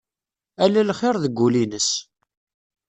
[0.63, 1.89] Ala lxir deg wul-ines.